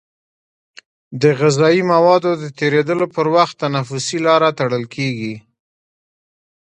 [1.21, 5.35] د غذایي موادو د تیرېدلو پر مهال تنفسي لاره تړل کېږي.